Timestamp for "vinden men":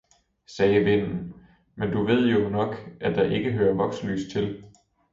0.83-1.91